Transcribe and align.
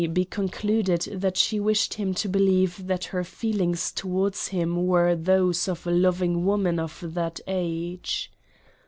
be 0.15 0.25
concluded 0.25 1.01
that 1.13 1.37
she 1.37 1.59
wished 1.59 1.93
him 1.93 2.11
to 2.11 2.27
believe 2.27 2.87
that 2.87 3.03
her 3.13 3.23
feelings 3.23 3.91
towards 3.91 4.47
him 4.47 4.87
were 4.87 5.13
those 5.15 5.67
of 5.67 5.85
a 5.85 5.91
loving 5.91 6.43
woman 6.43 6.79
of 6.79 7.05
that 7.13 7.39
age. 7.45 8.31